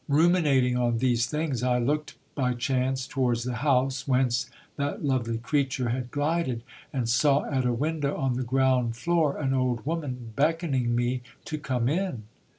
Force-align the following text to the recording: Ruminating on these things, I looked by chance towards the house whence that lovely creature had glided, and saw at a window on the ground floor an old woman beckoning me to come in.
Ruminating 0.07 0.77
on 0.77 0.97
these 0.97 1.27
things, 1.27 1.61
I 1.61 1.77
looked 1.77 2.15
by 2.33 2.55
chance 2.55 3.05
towards 3.05 3.43
the 3.43 3.57
house 3.57 4.07
whence 4.07 4.49
that 4.75 5.05
lovely 5.05 5.37
creature 5.37 5.89
had 5.89 6.09
glided, 6.09 6.63
and 6.91 7.07
saw 7.07 7.43
at 7.45 7.65
a 7.67 7.73
window 7.73 8.17
on 8.17 8.33
the 8.33 8.41
ground 8.41 8.95
floor 8.95 9.37
an 9.37 9.53
old 9.53 9.85
woman 9.85 10.31
beckoning 10.35 10.95
me 10.95 11.21
to 11.45 11.59
come 11.59 11.87
in. 11.87 12.23